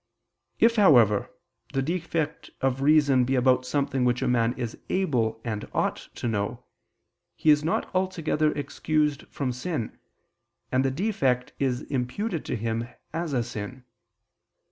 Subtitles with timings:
[0.57, 1.29] If, however,
[1.73, 6.27] the defect of reason be about something which a man is able and ought to
[6.27, 6.63] know,
[7.35, 9.99] he is not altogether excused from sin,
[10.71, 13.85] and the defect is imputed to him as a sin.